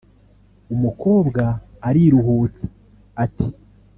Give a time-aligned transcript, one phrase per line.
[0.73, 1.43] umukobwa
[1.87, 2.65] ariruhutsa
[3.23, 3.47] ati